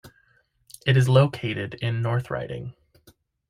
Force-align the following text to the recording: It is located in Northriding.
It 0.87 0.97
is 0.97 1.07
located 1.07 1.75
in 1.75 2.01
Northriding. 2.01 2.73